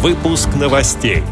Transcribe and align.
Выпуск 0.00 0.50
новостей. 0.54 1.24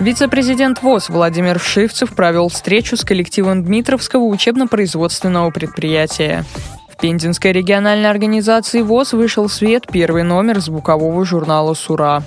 Вице-президент 0.00 0.82
ВОЗ 0.82 1.08
Владимир 1.08 1.60
Вшивцев 1.60 2.16
провел 2.16 2.48
встречу 2.48 2.96
с 2.96 3.04
коллективом 3.04 3.62
Дмитровского 3.62 4.24
учебно-производственного 4.24 5.52
предприятия. 5.52 6.44
В 6.88 7.00
Пензенской 7.00 7.52
региональной 7.52 8.10
организации 8.10 8.80
ВОЗ 8.80 9.12
вышел 9.12 9.46
в 9.46 9.52
свет 9.52 9.86
первый 9.86 10.24
номер 10.24 10.58
звукового 10.58 11.24
журнала 11.24 11.74
«Сура». 11.74 12.24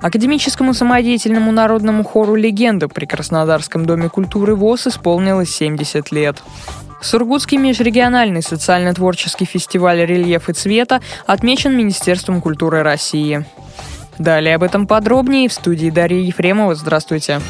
Академическому 0.00 0.72
самодеятельному 0.72 1.50
народному 1.50 2.04
хору 2.04 2.36
«Легенда» 2.36 2.86
при 2.86 3.06
Краснодарском 3.06 3.84
доме 3.84 4.08
культуры 4.08 4.54
ВОЗ 4.54 4.86
исполнилось 4.86 5.50
70 5.50 6.12
лет. 6.12 6.40
Сургутский 7.00 7.58
межрегиональный 7.58 8.42
социально-творческий 8.42 9.44
фестиваль 9.44 10.04
«Рельеф 10.04 10.48
и 10.48 10.52
цвета» 10.52 11.00
отмечен 11.26 11.76
Министерством 11.76 12.40
культуры 12.40 12.82
России. 12.82 13.44
Далее 14.18 14.54
об 14.54 14.62
этом 14.62 14.86
подробнее 14.86 15.48
в 15.48 15.52
студии 15.52 15.90
Дарья 15.90 16.20
Ефремова. 16.20 16.74
Здравствуйте. 16.74 17.40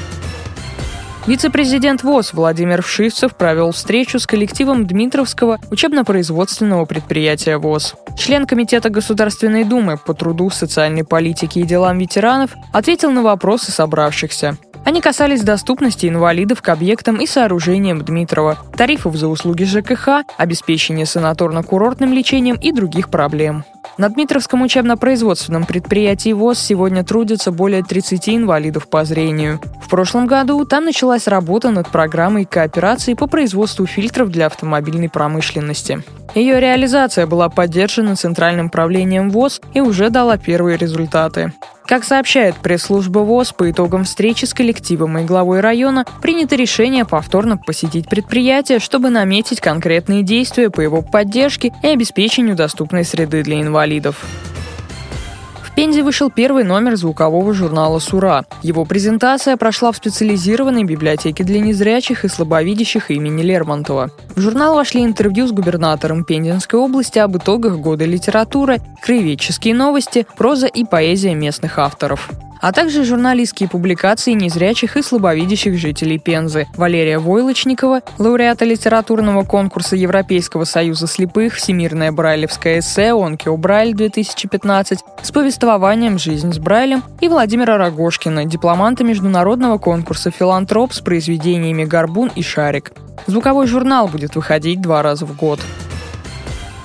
Вице-президент 1.26 2.04
ВОЗ 2.04 2.34
Владимир 2.34 2.82
Вшивцев 2.82 3.34
провел 3.34 3.72
встречу 3.72 4.20
с 4.20 4.28
коллективом 4.28 4.86
Дмитровского 4.86 5.58
учебно-производственного 5.72 6.84
предприятия 6.84 7.58
ВОЗ. 7.58 7.96
Член 8.16 8.46
Комитета 8.46 8.90
Государственной 8.90 9.64
Думы 9.64 9.96
по 9.96 10.14
труду, 10.14 10.50
социальной 10.50 11.02
политике 11.02 11.60
и 11.60 11.64
делам 11.64 11.98
ветеранов 11.98 12.52
ответил 12.72 13.10
на 13.10 13.22
вопросы 13.22 13.72
собравшихся. 13.72 14.56
Они 14.84 15.00
касались 15.00 15.42
доступности 15.42 16.06
инвалидов 16.06 16.62
к 16.62 16.68
объектам 16.68 17.16
и 17.16 17.26
сооружениям 17.26 18.02
Дмитрова, 18.02 18.56
тарифов 18.76 19.16
за 19.16 19.26
услуги 19.26 19.64
ЖКХ, 19.64 20.22
обеспечения 20.36 21.06
санаторно-курортным 21.06 22.14
лечением 22.14 22.54
и 22.54 22.70
других 22.70 23.08
проблем. 23.10 23.64
На 23.98 24.10
Дмитровском 24.10 24.60
учебно-производственном 24.60 25.64
предприятии 25.64 26.34
ВОЗ 26.34 26.58
сегодня 26.58 27.02
трудятся 27.02 27.50
более 27.50 27.82
30 27.82 28.28
инвалидов 28.28 28.88
по 28.88 29.06
зрению. 29.06 29.58
В 29.82 29.88
прошлом 29.88 30.26
году 30.26 30.66
там 30.66 30.84
началась 30.84 31.26
работа 31.26 31.70
над 31.70 31.88
программой 31.88 32.44
кооперации 32.44 33.14
по 33.14 33.26
производству 33.26 33.86
фильтров 33.86 34.28
для 34.28 34.46
автомобильной 34.46 35.08
промышленности. 35.08 36.02
Ее 36.34 36.60
реализация 36.60 37.26
была 37.26 37.48
поддержана 37.48 38.16
Центральным 38.16 38.68
правлением 38.68 39.30
ВОЗ 39.30 39.62
и 39.72 39.80
уже 39.80 40.10
дала 40.10 40.36
первые 40.36 40.76
результаты. 40.76 41.54
Как 41.86 42.02
сообщает 42.02 42.56
пресс-служба 42.56 43.20
ВОЗ, 43.20 43.52
по 43.52 43.70
итогам 43.70 44.02
встречи 44.02 44.44
с 44.44 44.52
коллективом 44.52 45.18
и 45.18 45.24
главой 45.24 45.60
района 45.60 46.04
принято 46.20 46.56
решение 46.56 47.04
повторно 47.04 47.56
посетить 47.56 48.08
предприятие, 48.08 48.80
чтобы 48.80 49.10
наметить 49.10 49.60
конкретные 49.60 50.24
действия 50.24 50.68
по 50.68 50.80
его 50.80 51.00
поддержке 51.00 51.72
и 51.84 51.86
обеспечению 51.86 52.56
доступной 52.56 53.04
среды 53.04 53.44
для 53.44 53.60
инвалидов. 53.60 54.24
Пензе 55.76 56.02
вышел 56.02 56.30
первый 56.30 56.64
номер 56.64 56.96
звукового 56.96 57.52
журнала 57.52 57.98
«Сура». 57.98 58.46
Его 58.62 58.86
презентация 58.86 59.58
прошла 59.58 59.92
в 59.92 59.96
специализированной 59.98 60.84
библиотеке 60.84 61.44
для 61.44 61.60
незрячих 61.60 62.24
и 62.24 62.28
слабовидящих 62.28 63.10
имени 63.10 63.42
Лермонтова. 63.42 64.10
В 64.34 64.40
журнал 64.40 64.74
вошли 64.74 65.04
интервью 65.04 65.46
с 65.46 65.52
губернатором 65.52 66.24
Пензенской 66.24 66.80
области 66.80 67.18
об 67.18 67.36
итогах 67.36 67.76
года 67.76 68.06
литературы, 68.06 68.78
краеведческие 69.02 69.74
новости, 69.74 70.26
проза 70.38 70.66
и 70.66 70.84
поэзия 70.84 71.34
местных 71.34 71.78
авторов 71.78 72.30
а 72.60 72.72
также 72.72 73.04
журналистские 73.04 73.68
публикации 73.68 74.32
незрячих 74.32 74.96
и 74.96 75.02
слабовидящих 75.02 75.78
жителей 75.78 76.18
Пензы. 76.18 76.66
Валерия 76.76 77.18
Войлочникова, 77.18 78.02
лауреата 78.18 78.64
литературного 78.64 79.44
конкурса 79.44 79.96
Европейского 79.96 80.64
союза 80.64 81.06
слепых 81.06 81.54
«Всемирное 81.54 82.12
брайлевское 82.12 82.80
эссе» 82.80 83.12
«Онкио 83.12 83.56
Брайль-2015» 83.56 84.98
с 85.22 85.30
повествованием 85.30 86.18
«Жизнь 86.18 86.52
с 86.52 86.58
Брайлем» 86.58 87.02
и 87.20 87.28
Владимира 87.28 87.78
Рогошкина, 87.78 88.44
дипломанта 88.44 89.04
международного 89.04 89.78
конкурса 89.78 90.30
«Филантроп» 90.30 90.92
с 90.92 91.00
произведениями 91.00 91.84
«Горбун» 91.84 92.30
и 92.34 92.42
«Шарик». 92.42 92.92
Звуковой 93.26 93.66
журнал 93.66 94.08
будет 94.08 94.36
выходить 94.36 94.80
два 94.80 95.02
раза 95.02 95.26
в 95.26 95.36
год. 95.36 95.60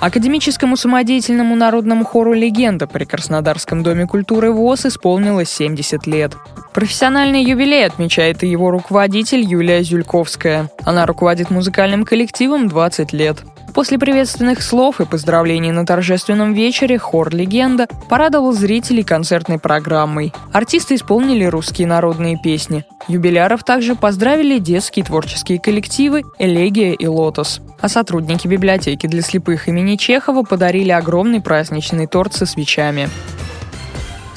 Академическому 0.02 0.76
самодеятельному 0.76 1.54
народному 1.54 2.04
хору 2.04 2.32
«Легенда» 2.32 2.88
при 2.88 3.04
Краснодарском 3.04 3.84
доме 3.84 4.08
культуры 4.08 4.50
ВОЗ 4.50 4.86
исполнилось 4.86 5.48
70 5.50 6.08
лет. 6.08 6.32
Профессиональный 6.74 7.44
юбилей 7.44 7.86
отмечает 7.86 8.42
и 8.42 8.48
его 8.48 8.72
руководитель 8.72 9.42
Юлия 9.42 9.80
Зюльковская. 9.84 10.68
Она 10.82 11.06
руководит 11.06 11.50
музыкальным 11.50 12.04
коллективом 12.04 12.66
20 12.66 13.12
лет. 13.12 13.44
После 13.74 13.98
приветственных 13.98 14.62
слов 14.62 15.00
и 15.00 15.06
поздравлений 15.06 15.70
на 15.70 15.86
торжественном 15.86 16.52
вечере 16.52 16.98
хор 16.98 17.34
«Легенда» 17.34 17.86
порадовал 18.08 18.52
зрителей 18.52 19.02
концертной 19.02 19.58
программой. 19.58 20.32
Артисты 20.52 20.96
исполнили 20.96 21.44
русские 21.44 21.86
народные 21.86 22.38
песни. 22.38 22.84
Юбиляров 23.08 23.64
также 23.64 23.94
поздравили 23.94 24.58
детские 24.58 25.06
творческие 25.06 25.58
коллективы 25.58 26.22
«Элегия» 26.38 26.92
и 26.92 27.06
«Лотос». 27.06 27.60
А 27.80 27.88
сотрудники 27.88 28.46
библиотеки 28.46 29.06
для 29.06 29.22
слепых 29.22 29.68
имени 29.68 29.96
Чехова 29.96 30.42
подарили 30.42 30.90
огромный 30.90 31.40
праздничный 31.40 32.06
торт 32.06 32.34
со 32.34 32.44
свечами. 32.44 33.08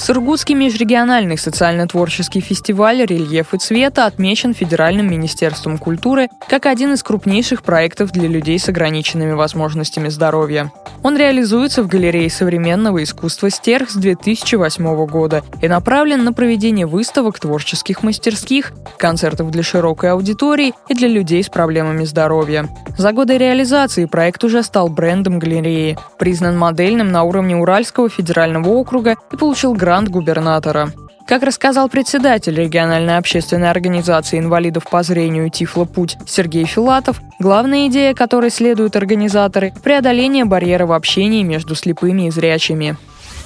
Сургутский 0.05 0.53
межрегиональный 0.53 1.35
социально-творческий 1.35 2.39
фестиваль 2.39 3.03
«Рельеф 3.03 3.55
и 3.55 3.57
цвета» 3.57 4.05
отмечен 4.05 4.53
Федеральным 4.53 5.09
министерством 5.09 5.79
культуры 5.79 6.29
как 6.47 6.67
один 6.67 6.93
из 6.93 7.01
крупнейших 7.01 7.63
проектов 7.63 8.11
для 8.11 8.27
людей 8.27 8.59
с 8.59 8.69
ограниченными 8.69 9.31
возможностями 9.31 10.09
здоровья. 10.09 10.71
Он 11.01 11.17
реализуется 11.17 11.81
в 11.81 11.87
галерее 11.87 12.29
современного 12.29 13.01
искусства 13.01 13.49
«Стерх» 13.49 13.89
с 13.89 13.95
2008 13.95 15.07
года 15.07 15.43
и 15.63 15.67
направлен 15.67 16.23
на 16.23 16.33
проведение 16.33 16.85
выставок, 16.85 17.39
творческих 17.39 18.03
мастерских, 18.03 18.73
концертов 18.99 19.49
для 19.49 19.63
широкой 19.63 20.11
аудитории 20.11 20.75
и 20.87 20.93
для 20.93 21.07
людей 21.07 21.43
с 21.43 21.49
проблемами 21.49 22.05
здоровья. 22.05 22.69
За 22.95 23.11
годы 23.11 23.39
реализации 23.39 24.05
проект 24.05 24.43
уже 24.43 24.61
стал 24.61 24.87
брендом 24.87 25.39
галереи, 25.39 25.97
признан 26.19 26.57
модельным 26.57 27.11
на 27.11 27.23
уровне 27.23 27.55
Уральского 27.55 28.07
федерального 28.07 28.69
округа 28.69 29.15
и 29.31 29.35
получил 29.35 29.73
грант 29.73 29.94
губернатора. 30.03 30.87
Как 31.27 31.41
рассказал 31.41 31.89
председатель 31.89 32.55
региональной 32.55 33.17
общественной 33.17 33.71
организации 33.71 34.37
инвалидов 34.37 34.83
по 34.91 35.01
зрению 35.01 35.49
Тифло 35.49 35.85
Путь 35.85 36.17
Сергей 36.27 36.65
Филатов, 36.65 37.17
главная 37.39 37.87
идея 37.87 38.13
которой 38.13 38.51
следуют 38.51 38.95
организаторы– 38.95 39.71
преодоление 39.83 40.45
барьера 40.45 40.85
в 40.85 40.91
общении 40.91 41.41
между 41.43 41.73
слепыми 41.73 42.27
и 42.27 42.29
зрячими. 42.29 42.95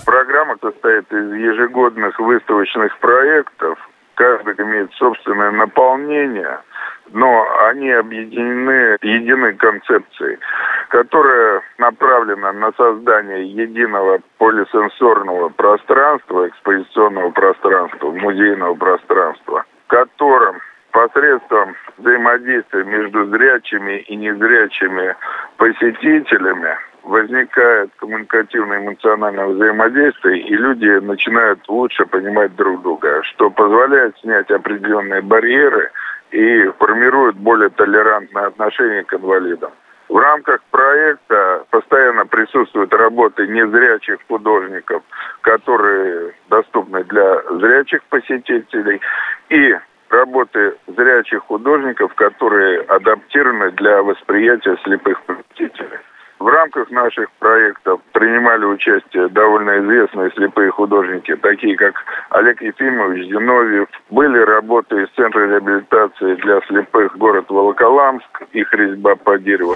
Программа 0.06 0.58
состоит 0.62 1.10
из 1.14 1.34
ежегодных 1.34 2.20
выставочных 2.20 2.98
проектов. 3.00 3.78
Каждый 4.16 4.56
имеет 4.56 4.92
собственное 4.96 5.52
наполнение– 5.52 6.60
но 7.12 7.48
они 7.70 7.90
объединены 7.92 8.98
единой 9.02 9.54
концепцией, 9.56 10.38
которая 10.90 11.62
направлена 11.78 12.52
на 12.54 12.72
создание 12.74 13.46
единого 13.46 14.20
полисенсорного 14.38 15.50
пространства, 15.50 16.48
экспозиционного 16.48 17.32
пространства, 17.32 18.12
музейного 18.12 18.74
пространства, 18.76 19.66
в 19.86 19.90
котором 19.90 20.58
посредством 20.92 21.76
взаимодействия 21.98 22.84
между 22.84 23.26
зрячими 23.28 24.00
и 24.00 24.16
незрячими 24.16 25.16
посетителями 25.58 26.76
возникает 27.04 27.92
коммуникативное 27.98 28.80
эмоциональное 28.80 29.46
взаимодействие, 29.46 30.42
и 30.42 30.56
люди 30.56 31.00
начинают 31.06 31.68
лучше 31.70 32.06
понимать 32.06 32.56
друг 32.56 32.82
друга, 32.82 33.22
что 33.24 33.50
позволяет 33.50 34.18
снять 34.20 34.50
определенные 34.52 35.22
барьеры– 35.22 35.92
и 36.32 36.64
формируют 36.78 37.38
более 37.38 37.70
толерантное 37.70 38.48
отношение 38.48 39.04
к 39.04 39.14
инвалидам. 39.14 39.72
В 40.10 40.18
рамках 40.18 40.62
проекта 40.72 41.66
постоянно 41.70 42.26
присутствуют 42.26 42.92
работы 42.96 43.46
незрячих 43.48 44.18
художников, 44.28 45.04
которые 45.42 46.34
доступны 46.50 47.04
для 47.04 47.44
зрячих 47.60 48.04
посетителей, 48.06 49.00
и 49.50 49.78
работы 50.10 50.76
зрячих 50.88 51.44
художников, 51.44 52.12
которые 52.16 52.82
адаптированы 52.82 53.72
для 53.74 54.02
восприятия 54.02 54.78
слепых 54.84 55.22
посетителей. 55.22 56.00
В 56.40 56.48
рамках 56.48 56.90
наших 56.90 57.30
проектов 57.34 58.00
принимали 58.14 58.64
участие 58.64 59.28
довольно 59.28 59.78
известные 59.80 60.32
слепые 60.32 60.72
художники, 60.72 61.36
такие 61.36 61.76
как 61.76 61.96
Олег 62.30 62.62
Ефимович 62.62 63.28
Зиновьев. 63.28 63.90
Были 64.10 64.40
работы 64.40 65.04
из 65.04 65.10
Центра 65.18 65.48
реабилитации 65.48 66.36
для 66.36 66.62
слепых 66.62 67.18
город 67.18 67.46
Волоколамск, 67.50 68.44
их 68.54 68.74
резьба 68.74 69.16
по 69.18 69.38
дереву. 69.38 69.76